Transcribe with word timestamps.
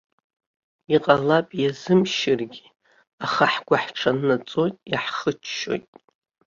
Иҟалап 0.95 1.47
иазымшьыргьы, 1.61 2.65
аха 3.25 3.45
ҳгәыҳҽаннаҵоит, 3.53 4.75
иаҳхыччоит. 4.91 5.85